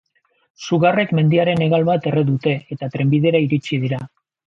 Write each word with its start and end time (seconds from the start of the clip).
Sugarrek 0.67 1.13
mendiaren 1.19 1.63
hegal 1.67 1.87
bat 1.91 2.09
erre 2.15 2.25
dute, 2.33 2.57
eta 2.77 2.93
trenbidera 2.97 3.47
iritsi 3.49 3.85
dira. 3.89 4.07